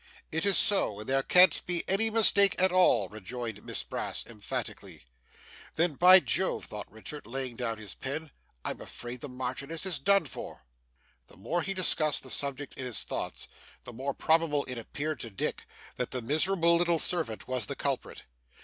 'It 0.31 0.47
is 0.47 0.57
so, 0.57 0.99
and 0.99 1.07
there 1.07 1.21
can't 1.21 1.63
be 1.67 1.83
any 1.87 2.09
mistake 2.09 2.59
at 2.59 2.71
all,' 2.71 3.07
rejoined 3.07 3.63
Miss 3.63 3.83
Brass 3.83 4.25
emphatically. 4.25 5.05
'Then 5.75 5.93
by 5.93 6.19
Jove,' 6.19 6.65
thought 6.65 6.91
Richard, 6.91 7.27
laying 7.27 7.55
down 7.55 7.77
his 7.77 7.93
pen, 7.93 8.31
'I 8.65 8.71
am 8.71 8.81
afraid 8.81 9.21
the 9.21 9.29
Marchioness 9.29 9.85
is 9.85 9.99
done 9.99 10.25
for!' 10.25 10.63
The 11.27 11.37
more 11.37 11.61
he 11.61 11.75
discussed 11.75 12.23
the 12.23 12.31
subject 12.31 12.73
in 12.79 12.85
his 12.87 13.03
thoughts, 13.03 13.47
the 13.83 13.93
more 13.93 14.15
probable 14.15 14.65
it 14.67 14.79
appeared 14.79 15.19
to 15.19 15.29
Dick 15.29 15.67
that 15.97 16.09
the 16.09 16.23
miserable 16.23 16.77
little 16.77 16.97
servant 16.97 17.47
was 17.47 17.67
the 17.67 17.75
culprit. 17.75 18.23